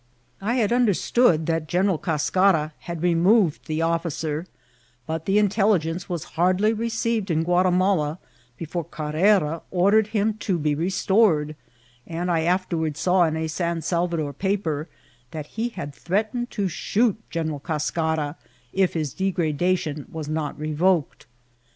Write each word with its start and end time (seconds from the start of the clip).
I 0.41 0.55
had 0.55 0.73
understood 0.73 1.45
that 1.45 1.67
General 1.67 1.99
Cascara 1.99 2.73
had 2.79 3.03
removed 3.03 3.67
the 3.67 3.83
officer, 3.83 4.47
but 5.05 5.27
the 5.27 5.37
intelligence 5.37 6.09
was 6.09 6.23
hardly 6.33 6.73
received 6.73 7.29
in 7.29 7.45
Ouatimala 7.45 8.17
before 8.57 8.83
Carrera 8.83 9.61
ordered 9.69 10.07
him 10.07 10.33
to 10.39 10.57
be 10.57 10.73
restored; 10.73 11.55
and 12.07 12.31
I 12.31 12.39
afterward 12.41 12.97
saw 12.97 13.25
in 13.25 13.37
a 13.37 13.45
San 13.47 13.83
Salvador 13.83 14.33
paper 14.33 14.89
that 15.29 15.45
he 15.45 15.69
had 15.69 15.93
threatened 15.93 16.49
to 16.49 16.67
shoot 16.67 17.17
General 17.29 17.59
Cascara 17.59 18.37
if 18.73 18.95
his 18.95 19.13
degra^ 19.13 19.55
dation 19.55 20.09
was 20.09 20.27
not 20.27 20.57
revoked. 20.59 21.27